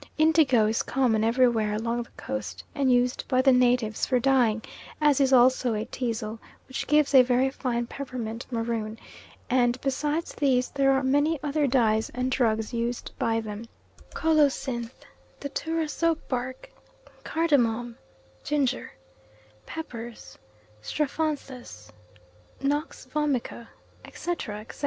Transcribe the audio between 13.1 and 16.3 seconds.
by them colocynth, datura soap